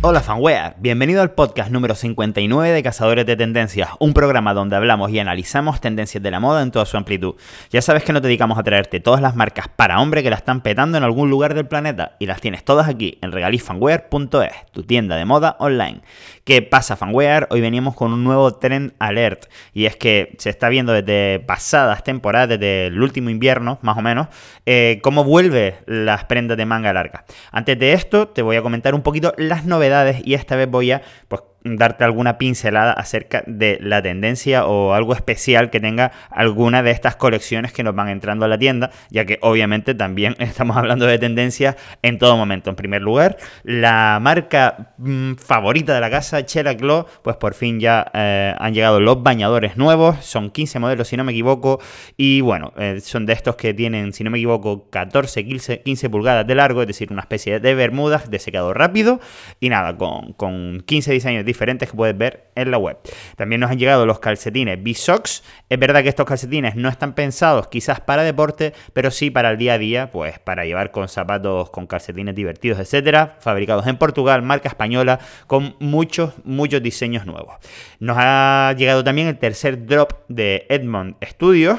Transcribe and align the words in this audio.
Hola 0.00 0.20
fanware, 0.20 0.76
bienvenido 0.78 1.22
al 1.22 1.32
podcast 1.32 1.72
número 1.72 1.96
59 1.96 2.70
de 2.70 2.82
Cazadores 2.84 3.26
de 3.26 3.34
Tendencias, 3.34 3.90
un 3.98 4.14
programa 4.14 4.54
donde 4.54 4.76
hablamos 4.76 5.10
y 5.10 5.18
analizamos 5.18 5.80
tendencias 5.80 6.22
de 6.22 6.30
la 6.30 6.38
moda 6.38 6.62
en 6.62 6.70
toda 6.70 6.86
su 6.86 6.96
amplitud. 6.96 7.34
Ya 7.70 7.82
sabes 7.82 8.04
que 8.04 8.12
no 8.12 8.20
te 8.20 8.28
dedicamos 8.28 8.58
a 8.58 8.62
traerte 8.62 9.00
todas 9.00 9.20
las 9.20 9.34
marcas 9.34 9.66
para 9.66 10.00
hombre 10.00 10.22
que 10.22 10.30
la 10.30 10.36
están 10.36 10.60
petando 10.60 10.98
en 10.98 11.02
algún 11.02 11.30
lugar 11.30 11.54
del 11.54 11.66
planeta 11.66 12.14
y 12.20 12.26
las 12.26 12.40
tienes 12.40 12.64
todas 12.64 12.86
aquí 12.86 13.18
en 13.22 13.32
regalifanwear.es, 13.32 14.70
tu 14.70 14.84
tienda 14.84 15.16
de 15.16 15.24
moda 15.24 15.56
online. 15.58 16.02
¿Qué 16.44 16.62
pasa 16.62 16.94
fanware? 16.94 17.48
Hoy 17.50 17.60
venimos 17.60 17.96
con 17.96 18.12
un 18.12 18.22
nuevo 18.22 18.54
trend 18.54 18.92
alert 19.00 19.46
y 19.74 19.86
es 19.86 19.96
que 19.96 20.36
se 20.38 20.48
está 20.48 20.68
viendo 20.68 20.92
desde 20.92 21.40
pasadas 21.40 22.04
temporadas, 22.04 22.50
desde 22.50 22.86
el 22.86 23.02
último 23.02 23.30
invierno 23.30 23.80
más 23.82 23.98
o 23.98 24.02
menos, 24.02 24.28
eh, 24.64 25.00
cómo 25.02 25.24
vuelve 25.24 25.78
las 25.86 26.24
prendas 26.26 26.56
de 26.56 26.66
manga 26.66 26.92
larga. 26.92 27.24
Antes 27.50 27.76
de 27.80 27.94
esto 27.94 28.28
te 28.28 28.42
voy 28.42 28.54
a 28.54 28.62
comentar 28.62 28.94
un 28.94 29.02
poquito 29.02 29.34
las 29.36 29.64
novedades 29.64 29.87
y 30.24 30.34
esta 30.34 30.56
vez 30.56 30.70
voy 30.70 30.92
a 30.92 31.02
pues, 31.28 31.42
darte 31.64 32.04
alguna 32.04 32.38
pincelada 32.38 32.92
acerca 32.92 33.42
de 33.46 33.78
la 33.80 34.00
tendencia 34.00 34.66
o 34.66 34.94
algo 34.94 35.14
especial 35.14 35.70
que 35.70 35.80
tenga 35.80 36.12
alguna 36.30 36.82
de 36.82 36.90
estas 36.90 37.16
colecciones 37.16 37.72
que 37.72 37.82
nos 37.82 37.94
van 37.94 38.08
entrando 38.08 38.44
a 38.44 38.48
la 38.48 38.58
tienda, 38.58 38.90
ya 39.10 39.24
que 39.24 39.38
obviamente 39.42 39.94
también 39.94 40.36
estamos 40.38 40.76
hablando 40.76 41.06
de 41.06 41.18
tendencias 41.18 41.76
en 42.02 42.18
todo 42.18 42.36
momento. 42.36 42.70
En 42.70 42.76
primer 42.76 43.02
lugar, 43.02 43.36
la 43.64 44.18
marca 44.20 44.94
mm, 44.98 45.34
favorita 45.34 45.94
de 45.94 46.00
la 46.00 46.10
casa, 46.10 46.44
Chela 46.46 46.76
Claw, 46.76 47.06
pues 47.22 47.36
por 47.36 47.54
fin 47.54 47.80
ya 47.80 48.10
eh, 48.14 48.54
han 48.58 48.74
llegado 48.74 49.00
los 49.00 49.22
bañadores 49.22 49.76
nuevos, 49.76 50.24
son 50.24 50.50
15 50.50 50.78
modelos 50.78 51.08
si 51.08 51.16
no 51.16 51.24
me 51.24 51.32
equivoco, 51.32 51.80
y 52.16 52.40
bueno, 52.40 52.72
eh, 52.76 53.00
son 53.00 53.26
de 53.26 53.32
estos 53.32 53.56
que 53.56 53.74
tienen, 53.74 54.12
si 54.12 54.24
no 54.24 54.30
me 54.30 54.38
equivoco, 54.38 54.88
14, 54.90 55.44
15, 55.44 55.82
15 55.82 56.10
pulgadas 56.10 56.46
de 56.46 56.54
largo, 56.54 56.82
es 56.82 56.86
decir, 56.86 57.10
una 57.10 57.22
especie 57.22 57.60
de 57.60 57.74
bermudas 57.74 58.30
de 58.30 58.38
secado 58.38 58.72
rápido, 58.72 59.20
y 59.60 59.68
nada, 59.68 59.96
con, 59.96 60.32
con 60.34 60.82
15 60.86 61.12
diseños 61.12 61.44
diferentes 61.48 61.90
que 61.90 61.96
puedes 61.96 62.16
ver 62.16 62.50
en 62.54 62.70
la 62.70 62.78
web. 62.78 62.98
También 63.36 63.60
nos 63.60 63.70
han 63.70 63.78
llegado 63.78 64.06
los 64.06 64.20
calcetines 64.20 64.82
B-Socks. 64.82 65.42
Es 65.68 65.78
verdad 65.78 66.02
que 66.02 66.08
estos 66.08 66.26
calcetines 66.26 66.76
no 66.76 66.88
están 66.88 67.14
pensados 67.14 67.68
quizás 67.68 68.00
para 68.00 68.22
deporte, 68.22 68.74
pero 68.92 69.10
sí 69.10 69.30
para 69.30 69.50
el 69.50 69.58
día 69.58 69.74
a 69.74 69.78
día, 69.78 70.10
pues 70.10 70.38
para 70.38 70.64
llevar 70.64 70.92
con 70.92 71.08
zapatos, 71.08 71.70
con 71.70 71.86
calcetines 71.86 72.34
divertidos, 72.34 72.78
etcétera. 72.78 73.36
Fabricados 73.40 73.86
en 73.86 73.96
Portugal, 73.96 74.42
marca 74.42 74.68
española, 74.68 75.18
con 75.46 75.74
muchos, 75.80 76.34
muchos 76.44 76.82
diseños 76.82 77.26
nuevos. 77.26 77.56
Nos 77.98 78.16
ha 78.18 78.74
llegado 78.76 79.02
también 79.02 79.28
el 79.28 79.38
tercer 79.38 79.86
drop 79.86 80.12
de 80.28 80.66
Edmond 80.68 81.16
Studios 81.24 81.78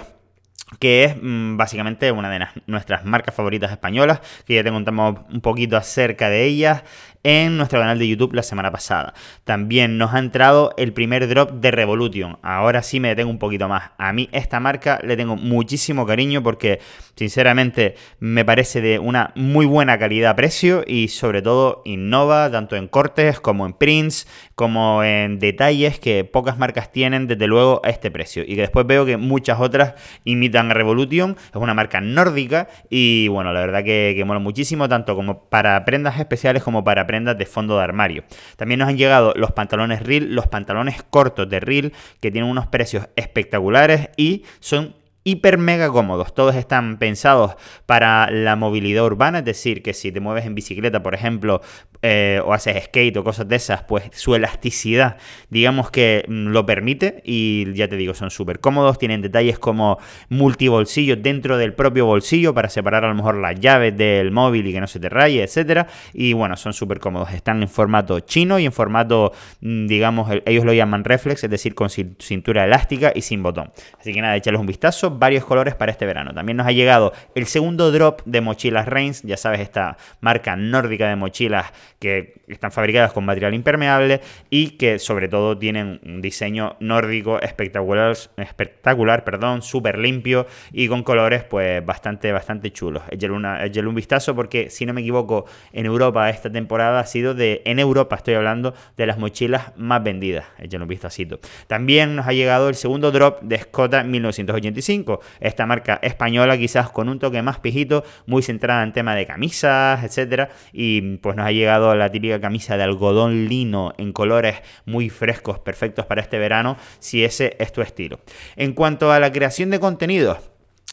que 0.78 1.04
es 1.06 1.16
mm, 1.20 1.58
básicamente 1.58 2.12
una 2.12 2.30
de 2.30 2.46
nuestras 2.68 3.06
marcas 3.06 3.34
favoritas 3.34 3.72
españolas, 3.72 4.22
que 4.46 4.56
ya 4.56 4.64
te 4.64 4.70
contamos 4.70 5.22
un 5.30 5.42
poquito 5.42 5.78
acerca 5.78 6.30
de 6.30 6.46
ellas 6.46 6.84
en 7.24 7.58
nuestro 7.58 7.80
canal 7.80 8.00
de 8.00 8.08
YouTube 8.08 8.34
la 8.34 8.44
semana 8.44 8.72
pasada. 8.72 9.14
También 9.44 9.98
nos 9.98 10.14
ha 10.14 10.20
entrado 10.20 10.74
el 10.78 10.94
primer 10.94 11.28
drop 11.28 11.52
de 11.52 11.72
Revolution. 11.72 12.38
Ahora 12.42 12.82
sí 12.82 13.00
me 13.00 13.10
detengo 13.10 13.30
un 13.30 13.40
poquito 13.40 13.68
más. 13.68 13.92
A 13.98 14.14
mí 14.14 14.30
esta 14.32 14.60
marca 14.60 15.00
le 15.04 15.18
tengo 15.18 15.36
muchísimo 15.36 16.06
cariño 16.06 16.42
porque 16.42 16.80
sinceramente 17.16 17.96
me 18.20 18.46
parece 18.46 18.82
de 18.82 19.00
una 19.00 19.34
muy 19.36 19.66
buena 19.66 19.98
calidad-precio 20.00 20.84
y 20.88 21.10
sobre 21.10 21.42
todo 21.42 21.82
innova 21.84 22.50
tanto 22.50 22.76
en 22.76 22.88
cortes 22.88 23.40
como 23.40 23.66
en 23.66 23.74
prints, 23.74 24.28
como 24.56 25.04
en 25.04 25.40
detalles 25.40 26.00
que 26.00 26.24
pocas 26.24 26.58
marcas 26.58 26.92
tienen 26.92 27.28
desde 27.28 27.48
luego 27.48 27.82
a 27.84 27.90
este 27.90 28.12
precio 28.12 28.44
y 28.44 28.56
que 28.56 28.62
después 28.62 28.88
veo 28.88 29.06
que 29.06 29.18
muchas 29.18 29.60
otras 29.60 29.96
imitan 30.24 30.72
a 30.72 30.74
Revolution. 30.74 31.36
Es 31.50 31.56
una 31.56 31.74
marca 31.74 32.00
nórdica 32.00 32.70
y 32.90 33.28
bueno, 33.28 33.52
la 33.52 33.60
verdad 33.60 33.84
que, 33.84 34.14
que 34.16 34.24
mola 34.24 34.40
muchísimo 34.40 34.88
tanto 34.88 35.16
como 35.16 35.50
para 35.50 35.84
prendas 35.84 36.20
especiales 36.20 36.64
como 36.64 36.84
para 36.84 37.06
prendas 37.06 37.19
de 37.26 37.46
fondo 37.46 37.78
de 37.78 37.84
armario. 37.84 38.24
También 38.56 38.80
nos 38.80 38.90
han 38.90 38.98
llegado 38.98 39.34
los 39.36 39.52
pantalones 39.52 40.04
reel, 40.04 40.34
los 40.34 40.48
pantalones 40.48 41.04
cortos 41.04 41.50
de 41.50 41.60
reel, 41.60 41.94
que 42.20 42.32
tienen 42.32 42.50
unos 42.50 42.68
precios 42.68 43.08
espectaculares 43.16 44.10
y 44.18 44.44
son 44.60 44.96
hiper 45.24 45.58
mega 45.58 45.90
cómodos. 45.90 46.34
Todos 46.34 46.56
están 46.56 46.98
pensados 46.98 47.56
para 47.86 48.30
la 48.32 48.56
movilidad 48.56 49.06
urbana, 49.06 49.40
es 49.40 49.46
decir, 49.46 49.84
que 49.84 49.94
si 49.94 50.12
te 50.12 50.20
mueves 50.20 50.46
en 50.46 50.56
bicicleta, 50.56 51.04
por 51.04 51.14
ejemplo, 51.14 51.62
eh, 52.02 52.42
o 52.46 52.54
haces 52.54 52.86
skate 52.86 53.18
o 53.18 53.24
cosas 53.24 53.48
de 53.48 53.58
esas, 53.58 53.84
pues 53.84 54.06
su 54.14 54.34
elasticidad, 54.34 55.18
digamos 55.50 55.92
que 55.92 56.24
mm, 56.28 56.48
lo 56.48 56.66
permite 56.66 57.22
y 57.26 57.74
ya 57.74 57.90
te 57.90 57.98
digo, 57.98 58.14
son 58.14 58.32
súper 58.32 58.60
cómodos, 58.60 58.98
tienen 58.98 59.22
detalles 59.22 59.60
como 59.60 60.00
multibolsillos 60.30 61.22
dentro 61.22 61.58
del 61.58 61.74
propio 61.74 62.06
bolsillo 62.06 62.54
para 62.54 62.70
separar 62.70 63.04
a 63.04 63.10
lo 63.10 63.16
mejor 63.16 63.36
las 63.36 63.60
llaves 63.60 63.98
del 63.98 64.32
móvil 64.32 64.68
y 64.68 64.74
que 64.74 64.80
no 64.80 64.88
se 64.88 65.00
te 65.00 65.10
raye, 65.10 65.44
etcétera. 65.44 65.88
Y 66.14 66.34
bueno, 66.34 66.56
son 66.56 66.72
súper 66.72 67.00
cómodos, 67.00 67.34
están 67.34 67.62
en 67.62 67.68
formato 67.68 68.22
chino 68.22 68.60
y 68.60 68.66
en 68.66 68.72
formato, 68.72 69.34
mm, 69.62 69.88
digamos, 69.88 70.32
ellos 70.46 70.64
lo 70.64 70.74
llaman 70.74 71.04
reflex, 71.04 71.44
es 71.44 71.50
decir, 71.50 71.76
con 71.76 71.90
cintura 71.90 72.64
elástica 72.64 73.12
y 73.14 73.22
sin 73.22 73.44
botón. 73.44 73.72
Así 74.00 74.14
que 74.14 74.22
nada, 74.22 74.36
échales 74.38 74.62
un 74.62 74.68
vistazo, 74.68 75.12
varios 75.12 75.44
colores 75.44 75.76
para 75.76 75.92
este 75.92 76.06
verano. 76.06 76.34
También 76.34 76.58
nos 76.58 76.68
ha 76.68 76.72
llegado 76.72 77.14
el 77.36 77.46
segundo 77.46 77.92
drop 77.92 78.22
de 78.26 78.42
mochilas 78.42 78.88
Reigns, 78.88 79.22
ya 79.24 79.36
sabes, 79.36 79.60
esta 79.60 79.98
marca 80.22 80.56
nórdica 80.56 81.10
de 81.10 81.16
mochilas 81.16 81.74
que 82.00 82.42
están 82.48 82.72
fabricadas 82.72 83.12
con 83.12 83.26
material 83.26 83.54
impermeable 83.54 84.22
y 84.50 84.72
que 84.72 85.00
sobre 85.00 85.28
todo 85.28 85.58
tienen 85.58 86.00
un 86.06 86.22
diseño 86.22 86.78
nórdico 86.80 87.42
espectacular, 87.42 88.16
espectacular, 88.38 89.24
perdón, 89.24 89.62
súper 89.62 90.00
limpio 90.00 90.48
y 90.72 90.88
con 90.88 91.04
colores 91.04 91.44
pues 91.44 91.86
bastante, 91.86 92.32
bastante 92.32 92.72
chulos. 92.72 93.04
Échale, 93.12 93.88
un 93.88 93.96
vistazo 93.96 94.36
porque 94.36 94.70
si 94.70 94.86
no 94.86 94.94
me 94.94 95.02
equivoco 95.02 95.46
en 95.74 95.86
Europa 95.86 96.30
esta 96.30 96.52
temporada 96.52 97.00
ha 97.00 97.06
sido 97.06 97.34
de, 97.34 97.62
en 97.66 97.80
Europa 97.80 98.16
estoy 98.16 98.36
hablando, 98.36 98.74
de 98.98 99.06
las 99.06 99.18
mochilas 99.18 99.74
más 99.78 100.04
vendidas. 100.04 100.46
Échale 100.58 100.84
un 100.84 100.90
vistacito. 100.90 101.40
También 101.68 102.16
nos 102.16 102.28
ha 102.28 102.34
llegado 102.34 102.70
el 102.70 102.76
segundo 102.76 103.12
drop 103.12 103.42
de 103.42 103.60
Scotta 103.60 104.04
1985, 104.04 105.20
esta 105.40 105.66
marca 105.66 106.00
española 106.02 106.58
quizás 106.58 106.90
con 106.90 107.10
un 107.10 107.20
toque 107.20 107.42
más 107.42 107.60
pijito, 107.60 108.04
muy 108.26 108.42
centrada 108.42 108.84
en 108.84 108.94
tema 108.94 109.16
de 109.16 109.26
camisas, 109.26 110.04
etcétera, 110.04 110.50
y 110.72 111.18
pues 111.18 111.36
nos 111.36 111.46
ha 111.46 111.52
llegado 111.52 111.89
la 111.96 112.12
típica 112.12 112.40
camisa 112.40 112.78
de 112.78 112.84
algodón 112.84 113.48
lino 113.48 113.94
en 113.98 114.14
colores 114.14 114.58
muy 114.86 115.10
frescos, 115.10 115.60
perfectos 115.60 116.06
para 116.06 116.22
este 116.22 116.40
verano, 116.40 116.78
si 117.00 117.24
ese 117.24 117.56
es 117.60 117.72
tu 117.72 117.82
estilo. 117.82 118.20
En 118.56 118.74
cuanto 118.74 119.12
a 119.12 119.20
la 119.20 119.32
creación 119.32 119.70
de 119.70 119.80
contenidos, 119.80 120.38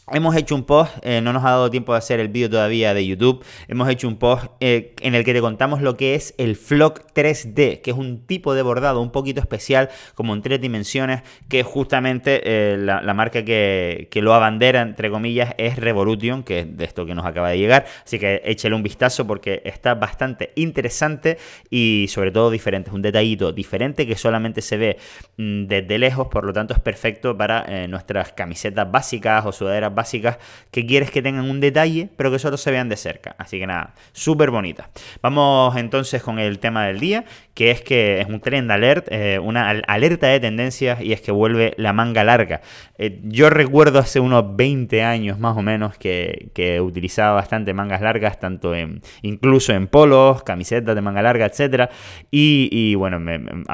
Hemos 0.09 0.37
hecho 0.37 0.55
un 0.55 0.63
post, 0.63 0.93
eh, 1.01 1.19
no 1.19 1.33
nos 1.33 1.43
ha 1.43 1.49
dado 1.49 1.69
tiempo 1.69 1.91
de 1.91 1.97
hacer 1.97 2.21
el 2.21 2.29
vídeo 2.29 2.49
todavía 2.49 2.93
de 2.93 3.05
YouTube, 3.05 3.43
hemos 3.67 3.89
hecho 3.89 4.07
un 4.07 4.15
post 4.15 4.45
eh, 4.61 4.95
en 5.01 5.15
el 5.15 5.25
que 5.25 5.33
te 5.33 5.41
contamos 5.41 5.81
lo 5.81 5.97
que 5.97 6.15
es 6.15 6.33
el 6.37 6.55
Flock 6.55 7.01
3D, 7.13 7.81
que 7.81 7.91
es 7.91 7.97
un 7.97 8.25
tipo 8.25 8.53
de 8.53 8.61
bordado 8.61 9.01
un 9.01 9.11
poquito 9.11 9.41
especial, 9.41 9.89
como 10.15 10.33
en 10.33 10.41
tres 10.41 10.61
dimensiones, 10.61 11.23
que 11.49 11.63
justamente 11.63 12.39
eh, 12.45 12.77
la, 12.77 13.13
marca 13.13 13.43
que, 13.43 14.07
que, 14.09 14.21
lo 14.21 14.33
abandera, 14.33 14.79
entre 14.79 15.11
comillas, 15.11 15.53
es 15.57 15.75
Revolution, 15.75 16.43
que 16.43 16.59
es 16.59 16.77
de 16.77 16.85
esto 16.85 17.05
que 17.05 17.13
nos 17.13 17.25
acaba 17.25 17.49
de 17.49 17.57
llegar, 17.57 17.85
así 18.05 18.17
que 18.17 18.41
échale 18.45 18.75
un 18.75 18.83
vistazo 18.83 19.27
porque 19.27 19.61
está 19.65 19.95
bastante 19.95 20.53
interesante 20.55 21.37
y 21.69 22.05
sobre 22.07 22.31
todo 22.31 22.49
diferente, 22.49 22.91
es 22.91 22.95
un 22.95 23.01
detallito 23.01 23.51
diferente 23.51 24.07
que 24.07 24.15
solamente 24.15 24.61
se 24.61 24.77
ve 24.77 24.97
mm, 25.35 25.65
desde 25.65 25.99
lejos, 25.99 26.29
por 26.29 26.45
lo 26.45 26.53
tanto 26.53 26.73
es 26.73 26.79
perfecto 26.79 27.37
para 27.37 27.87
nuestras 27.89 28.31
camisetas 28.31 28.89
básicas 28.89 29.45
o 29.45 29.51
sudaderas 29.51 29.96
básicas 29.97 30.37
que 30.71 30.85
quieres 30.85 31.11
que 31.11 31.21
tengan 31.21 31.49
un 31.49 31.59
detalle, 31.59 32.07
pero 32.15 32.31
que 32.31 32.39
solo 32.39 32.55
se 32.55 32.71
vean 32.71 32.87
de 32.87 32.95
cerca. 32.95 33.35
Así 33.37 33.59
que 33.59 33.67
nada, 33.67 33.95
súper 34.13 34.51
bonita. 34.51 34.89
Vamos 35.21 35.75
entonces 35.75 36.21
con 36.21 36.39
el 36.39 36.59
tema 36.59 36.85
del 36.85 36.99
día, 36.99 37.25
que 37.53 37.71
es 37.71 37.81
que 37.81 38.21
es 38.21 38.27
un 38.27 38.39
trend 38.39 38.71
alert, 38.71 39.07
eh, 39.09 39.39
una 39.39 39.69
alerta 39.69 40.27
de 40.27 40.39
tendencias 40.39 41.01
y 41.01 41.13
es 41.13 41.21
que 41.21 41.31
vuelve 41.31 41.73
la 41.77 41.93
manga 41.93 42.23
larga. 42.23 42.61
Eh, 42.99 43.19
yo 43.23 43.49
recuerdo 43.49 43.99
hace 43.99 44.19
unos 44.19 44.55
20 44.55 45.03
años 45.03 45.39
más 45.39 45.57
o 45.57 45.61
menos 45.61 45.97
que, 45.97 46.51
utilizaba 46.77 47.33
bastante 47.33 47.73
mangas 47.73 48.01
largas, 48.01 48.39
tanto 48.39 48.75
en, 48.75 49.01
incluso 49.23 49.73
en 49.73 49.87
polos, 49.87 50.43
camisetas 50.43 50.93
de 50.95 51.01
manga 51.01 51.21
larga, 51.21 51.47
etc. 51.47 51.89
Y, 52.29 52.93
bueno, 52.95 53.19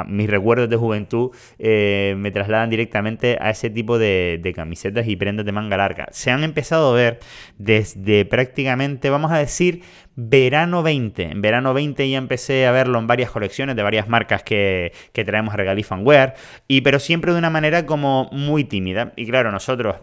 mis 0.07 0.30
recuerdos 0.30 0.69
de 0.69 0.77
juventud 0.77 1.31
eh, 1.59 2.15
me 2.18 2.31
trasladan 2.31 2.69
directamente 2.69 3.38
a 3.42 3.50
ese 3.50 3.69
tipo 3.69 3.97
de 3.97 4.53
camisetas 4.56 5.07
y 5.07 5.15
prendas 5.15 5.45
de 5.45 5.51
manga 5.51 5.77
larga 5.77 6.07
se 6.13 6.31
han 6.31 6.44
empezado 6.44 6.92
a 6.92 6.95
ver 6.95 7.19
desde 7.57 8.24
prácticamente, 8.25 9.10
vamos 9.10 9.31
a 9.31 9.38
decir, 9.38 9.81
verano 10.15 10.83
20. 10.83 11.24
En 11.24 11.42
verano 11.42 11.74
20 11.74 12.10
ya 12.10 12.18
empecé 12.18 12.68
a 12.68 12.71
verlo 12.71 13.00
en 13.00 13.07
varias 13.07 13.31
colecciones 13.31 13.75
de 13.75 13.83
varias 13.83 14.07
marcas 14.07 14.44
que, 14.44 14.94
traemos 15.13 15.54
a 15.54 15.57
Regalí 15.57 15.83
Fanware, 15.83 16.36
y 16.68 16.81
pero 16.81 17.00
siempre 17.00 17.33
de 17.33 17.39
una 17.39 17.50
manera 17.50 17.86
como 17.86 18.30
muy 18.31 18.63
tímida. 18.63 19.13
Y 19.15 19.25
claro, 19.25 19.51
nosotros 19.51 19.95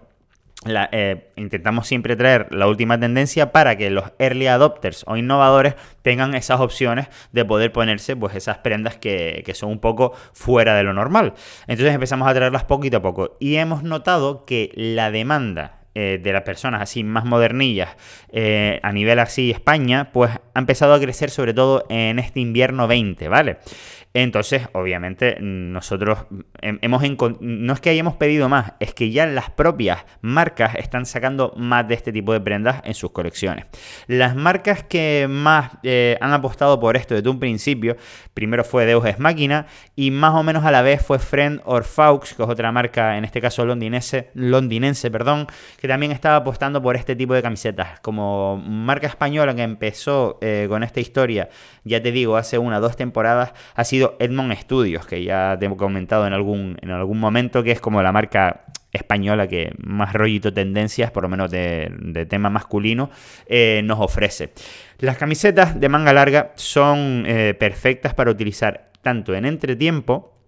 eh, 0.67 1.31
intentamos 1.37 1.87
siempre 1.87 2.17
traer 2.17 2.53
la 2.53 2.67
última 2.67 2.99
tendencia 2.99 3.53
para 3.53 3.77
que 3.77 3.89
los 3.89 4.13
early 4.19 4.47
adopters 4.47 5.05
o 5.07 5.17
innovadores 5.17 5.75
tengan 6.03 6.35
esas 6.35 6.61
opciones 6.61 7.07
de 7.33 7.45
poder 7.45 7.73
ponerse 7.73 8.15
pues 8.17 8.35
esas 8.35 8.59
prendas 8.59 8.97
que, 8.97 9.43
que, 9.47 9.55
son 9.55 9.71
un 9.71 9.79
poco 9.79 10.13
fuera 10.33 10.75
de 10.75 10.83
lo 10.83 10.93
normal. 10.93 11.35
Entonces 11.67 11.95
empezamos 11.95 12.29
a 12.29 12.35
traerlas 12.35 12.65
poquito 12.65 12.99
a 12.99 13.03
poco 13.03 13.37
y 13.41 13.57
hemos 13.57 13.85
notado 13.85 14.45
que 14.45 14.73
la 14.75 15.11
demanda 15.11 15.80
eh, 15.95 16.21
de 16.23 16.33
las 16.33 16.43
personas 16.43 16.83
así 16.83 17.03
más 17.03 17.25
modernillas 17.25 17.97
eh, 18.33 18.79
a 18.83 18.93
nivel 18.93 19.19
así 19.19 19.51
España, 19.51 20.11
pues 20.13 20.31
ha 20.55 20.59
empezado 20.59 20.95
a 20.95 21.01
crecer 21.01 21.31
sobre 21.31 21.53
todo 21.53 21.85
en 21.89 22.19
este 22.19 22.41
invierno 22.41 22.87
20, 22.87 23.29
¿vale? 23.29 23.59
Entonces, 24.13 24.63
obviamente, 24.73 25.37
nosotros 25.41 26.19
hemos 26.61 27.03
no 27.41 27.73
es 27.73 27.81
que 27.81 27.91
hayamos 27.91 28.17
pedido 28.17 28.49
más, 28.49 28.73
es 28.81 28.93
que 28.93 29.13
ya 29.13 29.25
las 29.27 29.51
propias 29.51 30.05
marcas 30.21 30.75
están 30.75 31.07
sacando 31.07 31.53
más 31.57 31.87
de 31.87 31.95
este 31.95 32.13
tipo 32.13 32.33
de 32.33 32.41
prendas 32.41 32.83
en 32.85 32.95
sus 32.95 33.13
colecciones. 33.13 33.67
Las 34.09 34.35
marcas 34.35 34.83
que 34.83 35.29
más 35.31 35.71
eh, 35.85 36.19
han 36.21 36.33
apostado 36.33 36.81
por 36.81 36.97
esto 36.97 37.15
desde 37.15 37.29
un 37.29 37.39
principio, 37.39 37.97
primero 38.35 38.65
fue 38.65 38.85
Deus 38.85 39.07
Ex 39.07 39.21
Máquina 39.21 39.67
y 39.95 40.11
más 40.11 40.35
o 40.35 40.43
menos 40.43 40.65
a 40.65 40.73
la 40.73 40.83
vez 40.83 41.03
fue 41.07 41.21
Friend 41.21 41.61
or 41.65 41.85
Faux, 41.85 42.35
que 42.35 42.43
es 42.43 42.49
otra 42.49 42.73
marca, 42.73 43.17
en 43.17 43.25
este 43.25 43.41
caso 43.41 43.65
londinense, 43.65 44.31
londinense, 44.35 45.09
perdón, 45.13 45.47
que 45.81 45.89
también 45.89 46.13
estaba 46.13 46.37
apostando 46.37 46.83
por 46.83 46.95
este 46.95 47.17
tipo 47.17 47.33
de 47.33 47.41
camisetas. 47.41 48.01
Como 48.01 48.59
marca 48.59 49.07
española 49.07 49.55
que 49.55 49.63
empezó 49.63 50.39
eh, 50.43 50.67
con 50.69 50.83
esta 50.83 51.01
historia, 51.01 51.49
ya 51.85 52.03
te 52.03 52.13
digo, 52.13 52.37
hace 52.37 52.59
una 52.59 52.79
o 52.79 52.81
dos 52.83 52.97
temporadas, 52.97 53.55
ha 53.75 53.85
sido 53.85 54.17
Edmond 54.19 54.53
Studios, 54.57 55.07
que 55.07 55.25
ya 55.25 55.57
te 55.59 55.65
he 55.65 55.77
comentado 55.77 56.27
en 56.27 56.35
algún, 56.35 56.77
en 56.83 56.91
algún 56.91 57.19
momento, 57.19 57.63
que 57.63 57.71
es 57.73 57.81
como 57.81 58.03
la 58.03 58.13
marca 58.13 58.67
española 58.93 59.49
que 59.49 59.73
más 59.79 60.13
rollito 60.13 60.53
tendencias, 60.53 61.11
por 61.11 61.23
lo 61.23 61.31
menos 61.31 61.51
de, 61.51 62.27
tema 62.29 62.51
masculino, 62.51 63.11
eh, 63.47 63.81
nos 63.85 64.01
ofrece. 64.01 64.53
Las 64.99 65.17
camisetas 65.17 65.81
de 65.81 65.89
manga 65.89 66.13
larga 66.13 66.53
son 66.57 67.25
eh, 67.27 67.55
perfectas 67.55 68.13
para 68.13 68.31
utilizar 68.31 68.91
tanto 69.01 69.35
en 69.35 69.47
entretiempo, 69.47 70.40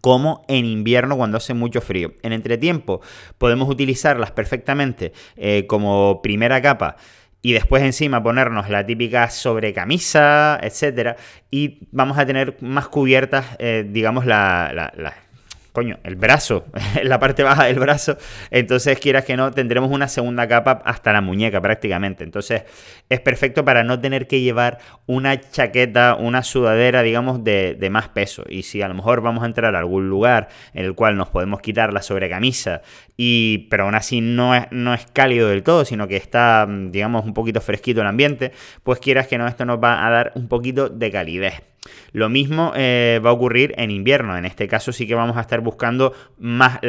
como 0.00 0.44
en 0.48 0.64
invierno 0.64 1.16
cuando 1.16 1.38
hace 1.38 1.54
mucho 1.54 1.80
frío. 1.80 2.12
En 2.22 2.32
entretiempo 2.32 3.00
podemos 3.38 3.68
utilizarlas 3.68 4.30
perfectamente 4.30 5.12
eh, 5.36 5.66
como 5.66 6.20
primera 6.22 6.60
capa 6.60 6.96
y 7.44 7.52
después 7.52 7.82
encima 7.82 8.22
ponernos 8.22 8.70
la 8.70 8.86
típica 8.86 9.28
sobrecamisa, 9.28 10.58
etcétera, 10.62 11.16
y 11.50 11.86
vamos 11.92 12.16
a 12.16 12.24
tener 12.24 12.56
más 12.62 12.88
cubiertas, 12.88 13.44
eh, 13.58 13.86
digamos, 13.86 14.24
la, 14.24 14.72
la, 14.96 15.14
coño, 15.74 15.98
el 16.04 16.14
brazo, 16.14 16.66
la 17.02 17.18
parte 17.18 17.42
baja 17.42 17.64
del 17.64 17.80
brazo. 17.80 18.16
Entonces, 18.52 18.96
quieras 19.00 19.24
que 19.24 19.36
no, 19.36 19.50
tendremos 19.50 19.90
una 19.90 20.06
segunda 20.06 20.46
capa 20.46 20.80
hasta 20.84 21.12
la 21.12 21.20
muñeca 21.20 21.60
prácticamente. 21.60 22.22
Entonces, 22.22 22.62
es 23.08 23.20
perfecto 23.20 23.64
para 23.64 23.82
no 23.82 24.00
tener 24.00 24.28
que 24.28 24.40
llevar 24.40 24.78
una 25.06 25.38
chaqueta, 25.40 26.14
una 26.14 26.44
sudadera, 26.44 27.02
digamos, 27.02 27.42
de, 27.42 27.88
más 27.90 28.08
peso. 28.08 28.44
Y 28.48 28.62
si 28.62 28.82
a 28.82 28.88
lo 28.88 28.94
mejor 28.94 29.20
vamos 29.20 29.42
a 29.42 29.46
entrar 29.46 29.74
a 29.74 29.80
algún 29.80 30.08
lugar 30.08 30.48
en 30.74 30.84
el 30.84 30.94
cual 30.94 31.16
nos 31.16 31.28
podemos 31.28 31.60
quitar 31.60 31.92
la 31.92 32.02
sobrecamisa, 32.02 32.82
y, 33.16 33.66
pero 33.68 33.84
aún 33.84 33.96
así 33.96 34.20
no 34.20 34.54
es, 34.54 34.66
no 34.70 34.94
es 34.94 35.06
cálido 35.12 35.48
del 35.48 35.64
todo, 35.64 35.84
sino 35.84 36.06
que 36.06 36.16
está, 36.16 36.68
digamos, 36.68 37.24
un 37.24 37.34
poquito 37.34 37.60
fresquito 37.60 38.00
el 38.00 38.06
ambiente, 38.06 38.52
pues 38.84 39.00
quieras 39.00 39.26
que 39.26 39.38
no, 39.38 39.48
esto 39.48 39.64
nos 39.64 39.82
va 39.82 40.06
a 40.06 40.10
dar 40.10 40.32
un 40.36 40.46
poquito 40.46 40.88
de 40.88 41.10
calidez. 41.10 41.73
Lo 42.12 42.28
mismo 42.28 42.72
eh, 42.76 43.20
va 43.24 43.30
a 43.30 43.32
ocurrir 43.32 43.74
en 43.76 43.90
invierno. 43.90 44.36
En 44.36 44.44
este 44.44 44.68
caso 44.68 44.92
sí 44.92 45.06
que 45.06 45.14
vamos 45.14 45.36
a 45.36 45.40
estar 45.40 45.60
buscando 45.60 46.12
más 46.38 46.80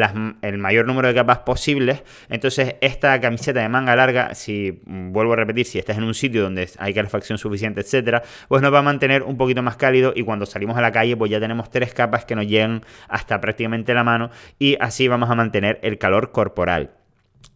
el 0.41 0.57
mayor 0.57 0.85
número 0.85 1.07
de 1.07 1.13
capas 1.13 1.39
posibles. 1.39 2.03
Entonces 2.29 2.75
esta 2.81 3.19
camiseta 3.19 3.61
de 3.61 3.69
manga 3.69 3.95
larga, 3.95 4.35
si 4.35 4.81
mm, 4.85 5.11
vuelvo 5.11 5.33
a 5.33 5.37
repetir, 5.37 5.65
si 5.65 5.79
estás 5.79 5.97
en 5.97 6.03
un 6.03 6.13
sitio 6.13 6.43
donde 6.43 6.69
hay 6.77 6.93
calefacción 6.93 7.37
suficiente, 7.37 7.81
etcétera, 7.81 8.23
pues 8.47 8.61
nos 8.61 8.73
va 8.73 8.79
a 8.79 8.83
mantener 8.83 9.23
un 9.23 9.37
poquito 9.37 9.61
más 9.63 9.77
cálido 9.77 10.13
y 10.15 10.23
cuando 10.23 10.45
salimos 10.45 10.77
a 10.77 10.81
la 10.81 10.91
calle 10.91 11.17
pues 11.17 11.31
ya 11.31 11.39
tenemos 11.39 11.69
tres 11.69 11.93
capas 11.93 12.25
que 12.25 12.35
nos 12.35 12.47
llegan 12.47 12.83
hasta 13.07 13.41
prácticamente 13.41 13.93
la 13.93 14.03
mano 14.03 14.29
y 14.59 14.77
así 14.79 15.07
vamos 15.07 15.29
a 15.29 15.35
mantener 15.35 15.79
el 15.83 15.97
calor 15.97 16.31
corporal. 16.31 16.91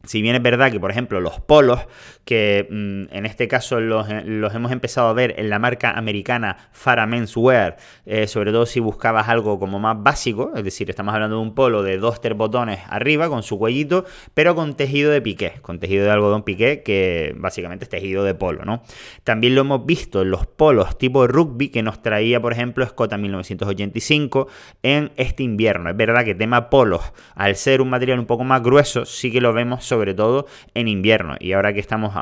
Si 0.06 0.22
bien 0.22 0.36
es 0.36 0.42
verdad 0.42 0.72
que, 0.72 0.80
por 0.80 0.92
ejemplo, 0.92 1.20
los 1.20 1.42
polos, 1.42 1.82
que 2.24 2.68
mm, 2.70 3.14
en 3.16 3.26
este 3.26 3.48
caso 3.48 3.82
los, 3.82 4.08
hemos 4.10 4.72
empezado 4.72 5.10
a 5.10 5.14
ver 5.14 5.36
en 5.38 5.50
la 5.50 5.60
marca 5.60 5.92
americana 5.92 6.70
Farah 6.72 7.06
Menswear, 7.06 7.78
eh, 8.06 8.28
sobre 8.28 8.52
todo 8.52 8.66
si 8.66 8.80
buscabas 8.80 9.28
algo 9.28 9.60
como 9.60 9.80
más 9.80 10.02
básico, 10.02 10.52
es 10.56 10.64
decir, 10.64 10.90
estamos 10.90 11.14
hablando 11.14 11.36
de 11.36 11.42
un 11.42 11.54
polo 11.54 11.84
de 11.84 11.98
dos 11.98 12.22
tres 12.22 12.38
botones 12.38 12.80
arriba 12.88 13.28
con 13.30 13.44
su 13.44 13.60
cuellito, 13.60 14.06
pero 14.34 14.56
con 14.56 14.76
tejido 14.76 15.12
de 15.12 15.22
piqué, 15.22 15.54
con 15.62 15.80
tejido 15.80 16.06
de 16.06 16.12
algodón 16.12 16.44
piqué, 16.44 16.82
que 16.82 17.36
básicamente 17.38 17.84
es 17.84 17.90
tejido 17.90 18.24
de 18.24 18.36
polo, 18.36 18.64
¿no? 18.64 18.84
También 19.24 19.56
lo 19.56 19.62
hemos 19.62 19.86
visto 19.86 20.22
en 20.22 20.32
los 20.32 20.46
polos 20.46 20.98
tipo 20.98 21.28
rugby 21.28 21.70
que 21.70 21.84
nos 21.84 22.02
traía, 22.02 22.42
por 22.42 22.54
ejemplo, 22.54 22.86
Scott 22.86 23.14
1985 23.18 24.48
en 24.84 25.12
este 25.18 25.44
invierno. 25.44 25.90
Es 25.90 25.98
verdad 25.98 26.24
que 26.24 26.36
tema 26.36 26.70
polos, 26.70 27.02
al 27.36 27.56
ser 27.56 27.82
un 27.82 27.90
material 27.90 28.20
un 28.20 28.26
poco 28.26 28.44
más 28.44 28.62
grueso, 28.64 29.06
sí 29.06 29.32
que 29.32 29.42
lo 29.42 29.54
vemos 29.54 29.86
sobre 29.90 30.14
todo 30.14 30.46
en 30.74 30.88
invierno. 30.88 31.36
Y 31.40 31.52
ahora 31.52 31.74
que 31.74 31.80
estamos 31.80 32.14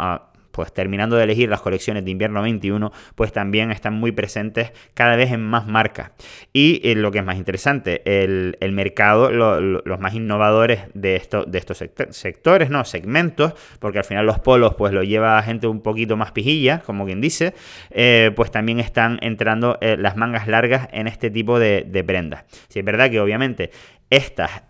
pues 0.58 0.74
terminando 0.74 1.16
de 1.18 1.24
elegir 1.24 1.50
las 1.50 1.62
colecciones 1.62 2.04
de 2.04 2.10
invierno 2.10 2.42
21, 2.42 2.92
pues 3.14 3.32
también 3.32 3.70
están 3.70 3.94
muy 3.94 4.12
presentes 4.12 4.72
cada 4.96 5.16
vez 5.16 5.32
en 5.32 5.46
más 5.46 5.68
marcas. 5.68 6.10
Y 6.52 6.82
eh, 6.84 6.96
lo 6.96 7.12
que 7.12 7.20
es 7.20 7.24
más 7.24 7.38
interesante, 7.38 8.02
el, 8.24 8.72
mercado, 8.72 9.30
los 9.30 10.00
más 10.00 10.16
innovadores 10.16 10.80
de, 10.96 11.22
de 11.48 11.58
estos 11.60 11.84
sectores, 12.10 12.72
¿no? 12.72 12.84
Segmentos, 12.86 13.54
porque 13.80 14.00
al 14.00 14.04
final 14.04 14.26
los 14.26 14.40
polos 14.40 14.74
pues 14.74 14.92
lo 14.94 15.04
lleva 15.04 15.40
gente 15.44 15.68
un 15.68 15.82
poquito 15.82 16.18
más 16.18 16.32
pijilla, 16.32 16.80
como 16.80 17.06
quien 17.06 17.22
dice, 17.22 17.54
eh, 17.92 18.32
pues 18.36 18.50
también 18.50 18.80
están 18.80 19.20
entrando 19.22 19.78
eh, 19.80 19.96
las 19.96 20.18
mangas 20.18 20.48
largas 20.48 20.90
en 20.92 21.06
este 21.06 21.30
tipo 21.30 21.60
de, 21.60 21.86
de 21.88 22.04
prendas. 22.04 22.46
Si 22.68 22.80
es 22.80 22.86
verdad 22.86 23.12
que 23.12 23.20
obviamente 23.20 23.70
estas 24.10 24.64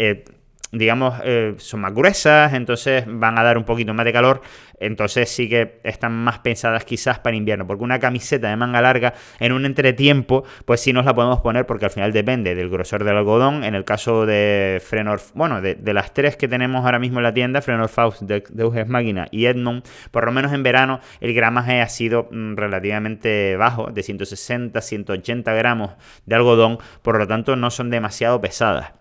digamos, 0.71 1.15
eh, 1.23 1.55
son 1.57 1.81
más 1.81 1.93
gruesas, 1.93 2.53
entonces 2.53 3.05
van 3.07 3.37
a 3.37 3.43
dar 3.43 3.57
un 3.57 3.63
poquito 3.63 3.93
más 3.93 4.05
de 4.05 4.13
calor, 4.13 4.41
entonces 4.79 5.29
sí 5.29 5.49
que 5.49 5.79
están 5.83 6.13
más 6.13 6.39
pensadas 6.39 6.85
quizás 6.85 7.19
para 7.19 7.35
invierno, 7.35 7.65
porque 7.65 7.83
una 7.83 7.99
camiseta 7.99 8.49
de 8.49 8.55
manga 8.55 8.81
larga 8.81 9.13
en 9.39 9.51
un 9.51 9.65
entretiempo, 9.65 10.43
pues 10.65 10.81
sí 10.81 10.93
nos 10.93 11.05
la 11.05 11.15
podemos 11.15 11.39
poner 11.41 11.65
porque 11.65 11.85
al 11.85 11.91
final 11.91 12.11
depende 12.11 12.55
del 12.55 12.69
grosor 12.69 13.03
del 13.03 13.17
algodón, 13.17 13.63
en 13.63 13.75
el 13.75 13.85
caso 13.85 14.25
de 14.25 14.81
Frenor, 14.85 15.21
bueno, 15.33 15.61
de, 15.61 15.77
las 15.93 16.13
tres 16.13 16.35
que 16.35 16.47
tenemos 16.47 16.85
ahora 16.85 16.99
mismo 16.99 17.19
en 17.19 17.23
la 17.23 17.33
tienda, 17.33 17.61
Frenor 17.61 17.89
Faust, 17.89 18.21
de, 18.21 18.43
de 18.49 18.85
Máquina 18.85 19.27
y 19.31 19.45
Edmond, 19.45 19.83
por 20.11 20.25
lo 20.25 20.31
menos 20.31 20.53
en 20.53 20.63
verano 20.63 20.99
el 21.21 21.33
gramaje 21.33 21.81
ha 21.81 21.89
sido 21.89 22.27
mm, 22.31 22.55
relativamente 22.55 23.55
bajo, 23.55 23.87
de 23.91 24.03
160, 24.03 24.79
180 24.79 25.53
gramos 25.53 25.91
de 26.25 26.35
algodón, 26.35 26.77
por 27.01 27.17
lo 27.17 27.27
tanto 27.27 27.55
no 27.55 27.71
son 27.71 27.89
demasiado 27.89 28.39
pesadas. 28.41 28.96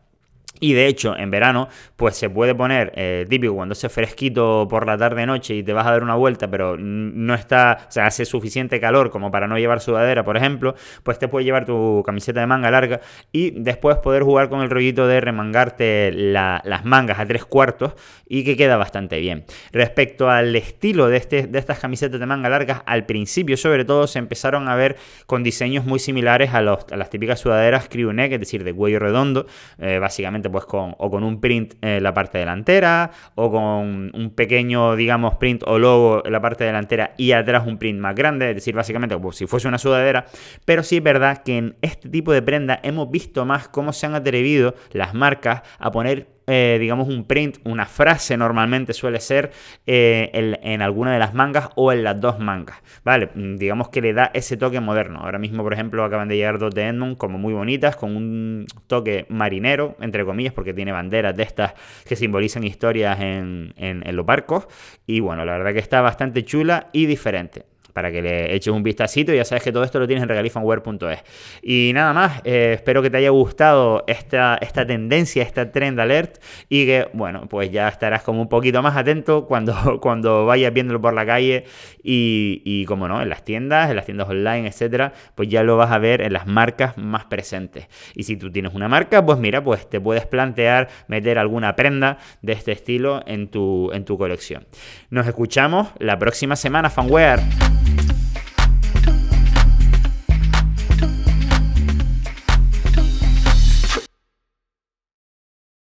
Y 0.60 0.72
de 0.72 0.86
hecho, 0.86 1.16
en 1.16 1.30
verano, 1.30 1.68
pues 1.96 2.16
se 2.16 2.30
puede 2.30 2.54
poner, 2.54 2.92
eh, 2.96 3.26
típico, 3.28 3.54
cuando 3.54 3.72
hace 3.72 3.88
fresquito 3.88 4.66
por 4.68 4.86
la 4.86 4.96
tarde-noche 4.96 5.54
y 5.54 5.62
te 5.62 5.72
vas 5.72 5.86
a 5.86 5.90
dar 5.90 6.02
una 6.02 6.14
vuelta, 6.14 6.48
pero 6.50 6.76
no 6.78 7.34
está, 7.34 7.86
o 7.88 7.92
sea, 7.92 8.06
hace 8.06 8.24
suficiente 8.24 8.80
calor 8.80 9.10
como 9.10 9.30
para 9.30 9.46
no 9.46 9.58
llevar 9.58 9.80
sudadera, 9.80 10.24
por 10.24 10.36
ejemplo, 10.36 10.74
pues 11.02 11.18
te 11.18 11.28
puedes 11.28 11.44
llevar 11.44 11.66
tu 11.66 12.02
camiseta 12.04 12.40
de 12.40 12.46
manga 12.46 12.70
larga 12.70 13.00
y 13.32 13.50
después 13.50 13.98
poder 13.98 14.22
jugar 14.22 14.48
con 14.48 14.60
el 14.60 14.70
rollito 14.70 15.06
de 15.06 15.20
remangarte 15.20 16.12
las 16.12 16.84
mangas 16.84 17.18
a 17.18 17.26
tres 17.26 17.44
cuartos 17.44 17.94
y 18.28 18.44
que 18.44 18.56
queda 18.56 18.76
bastante 18.76 19.20
bien. 19.20 19.44
Respecto 19.72 20.30
al 20.30 20.54
estilo 20.56 21.08
de, 21.08 21.16
este, 21.16 21.46
de 21.46 21.58
estas 21.58 21.78
camisetas 21.78 22.18
de 22.18 22.26
manga 22.26 22.48
largas, 22.48 22.82
al 22.86 23.06
principio, 23.06 23.56
sobre 23.56 23.84
todo, 23.84 24.06
se 24.06 24.18
empezaron 24.18 24.68
a 24.68 24.74
ver 24.74 24.96
con 25.26 25.42
diseños 25.42 25.84
muy 25.84 25.98
similares 25.98 26.54
a, 26.54 26.62
las 26.62 27.10
típicas 27.10 27.40
sudaderas 27.40 27.88
crew 27.88 28.12
neck, 28.12 28.32
es 28.32 28.40
decir, 28.40 28.64
de 28.64 28.72
cuello 28.72 28.98
redondo, 28.98 29.46
eh, 29.78 29.98
básicamente 29.98 30.45
pues 30.50 30.64
con, 30.64 30.94
o 30.98 31.10
con 31.10 31.24
un 31.24 31.40
print 31.40 31.74
en 31.80 32.02
la 32.02 32.14
parte 32.14 32.38
delantera, 32.38 33.10
o 33.34 33.50
con 33.50 34.10
un 34.14 34.32
pequeño, 34.34 34.96
digamos, 34.96 35.36
print 35.36 35.62
o 35.66 35.78
logo 35.78 36.22
en 36.24 36.32
la 36.32 36.40
parte 36.40 36.64
delantera 36.64 37.12
y 37.16 37.32
atrás 37.32 37.66
un 37.66 37.78
print 37.78 37.98
más 38.00 38.14
grande, 38.14 38.50
es 38.50 38.56
decir, 38.56 38.74
básicamente 38.74 39.14
como 39.14 39.32
si 39.32 39.46
fuese 39.46 39.68
una 39.68 39.78
sudadera, 39.78 40.26
pero 40.64 40.82
sí 40.82 40.98
es 40.98 41.02
verdad 41.02 41.42
que 41.42 41.58
en 41.58 41.76
este 41.82 42.08
tipo 42.08 42.32
de 42.32 42.42
prenda 42.42 42.80
hemos 42.82 43.10
visto 43.10 43.44
más 43.44 43.68
cómo 43.68 43.92
se 43.92 44.06
han 44.06 44.14
atrevido 44.14 44.74
las 44.92 45.14
marcas 45.14 45.62
a 45.78 45.90
poner 45.90 46.35
eh, 46.46 46.76
digamos, 46.80 47.08
un 47.08 47.24
print, 47.24 47.58
una 47.64 47.86
frase 47.86 48.36
normalmente 48.36 48.92
suele 48.92 49.20
ser 49.20 49.50
eh, 49.86 50.30
en, 50.62 50.82
alguna 50.82 51.12
de 51.12 51.18
las 51.18 51.34
mangas 51.34 51.70
o 51.74 51.92
en 51.92 52.04
las 52.04 52.20
dos 52.20 52.38
mangas, 52.38 52.82
¿vale? 53.04 53.30
Mm, 53.34 53.56
digamos 53.56 53.88
que 53.88 54.00
le 54.00 54.12
da 54.12 54.30
ese 54.32 54.56
toque 54.56 54.80
moderno. 54.80 55.20
Ahora 55.20 55.38
mismo, 55.38 55.62
por 55.62 55.72
ejemplo, 55.72 56.04
acaban 56.04 56.28
de 56.28 56.36
llegar 56.36 56.58
dos 56.58 56.74
de 56.74 56.86
Edmond 56.86 57.16
como 57.16 57.38
muy 57.38 57.52
bonitas, 57.52 57.96
con 57.96 58.16
un 58.16 58.66
toque 58.86 59.26
marinero, 59.28 59.96
entre 60.00 60.24
comillas, 60.24 60.52
porque 60.52 60.72
tiene 60.72 60.92
banderas 60.92 61.36
de 61.36 61.42
estas 61.42 61.74
que 62.06 62.16
simbolizan 62.16 62.64
historias 62.64 63.20
en, 63.20 63.74
en 63.76 64.16
los 64.16 64.24
barcos. 64.24 64.68
Y 65.06 65.20
bueno, 65.20 65.44
la 65.44 65.52
verdad 65.52 65.72
que 65.72 65.80
está 65.80 66.00
bastante 66.00 66.44
chula 66.44 66.88
y 66.92 67.06
diferente. 67.06 67.64
Para 67.96 68.12
que 68.12 68.20
le 68.20 68.54
eches 68.54 68.74
un 68.74 68.82
vistacito. 68.82 69.32
Ya 69.32 69.46
sabes 69.46 69.64
que 69.64 69.72
todo 69.72 69.82
esto 69.82 69.98
lo 69.98 70.06
tienes 70.06 70.22
en 70.22 70.28
regalifanware.es. 70.28 71.24
Y 71.62 71.92
nada 71.94 72.12
más, 72.12 72.42
eh, 72.44 72.72
espero 72.74 73.00
que 73.00 73.08
te 73.08 73.16
haya 73.16 73.30
gustado 73.30 74.04
esta, 74.06 74.58
esta 74.60 74.86
tendencia, 74.86 75.42
esta 75.42 75.72
trend 75.72 75.98
alert 75.98 76.36
y 76.68 76.84
que, 76.84 77.08
bueno, 77.14 77.46
pues 77.48 77.70
ya 77.70 77.88
estarás 77.88 78.22
como 78.22 78.42
un 78.42 78.50
poquito 78.50 78.82
más 78.82 78.98
atento 78.98 79.46
cuando, 79.46 79.98
cuando 80.02 80.44
vayas 80.44 80.74
viéndolo 80.74 81.00
por 81.00 81.14
la 81.14 81.24
calle 81.24 81.64
y, 82.02 82.60
y 82.66 82.84
como 82.84 83.08
no, 83.08 83.22
en 83.22 83.30
las 83.30 83.46
tiendas, 83.46 83.88
en 83.88 83.96
las 83.96 84.04
tiendas 84.04 84.28
online, 84.28 84.68
etcétera, 84.68 85.14
pues 85.34 85.48
ya 85.48 85.62
lo 85.62 85.78
vas 85.78 85.90
a 85.90 85.96
ver 85.96 86.20
en 86.20 86.34
las 86.34 86.46
marcas 86.46 86.98
más 86.98 87.24
presentes. 87.24 87.88
Y 88.14 88.24
si 88.24 88.36
tú 88.36 88.52
tienes 88.52 88.74
una 88.74 88.88
marca, 88.88 89.24
pues 89.24 89.38
mira, 89.38 89.64
pues 89.64 89.88
te 89.88 90.02
puedes 90.02 90.26
plantear 90.26 90.88
meter 91.08 91.38
alguna 91.38 91.74
prenda 91.76 92.18
de 92.42 92.52
este 92.52 92.72
estilo 92.72 93.22
en 93.26 93.48
tu, 93.48 93.90
en 93.94 94.04
tu 94.04 94.18
colección. 94.18 94.66
Nos 95.08 95.26
escuchamos 95.26 95.88
la 95.98 96.18
próxima 96.18 96.56
semana, 96.56 96.90
fanware. 96.90 97.85